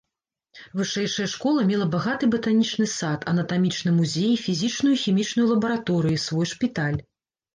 Вышэйшая 0.77 1.27
школа 1.33 1.65
мела 1.71 1.85
багаты 1.95 2.29
батанічны 2.35 2.87
сад, 2.93 3.27
анатамічны 3.33 3.91
музей, 3.99 4.33
фізічную 4.45 4.93
і 4.97 5.01
хімічную 5.03 5.47
лабараторыі, 5.53 6.23
свой 6.27 6.47
шпіталь. 6.53 6.99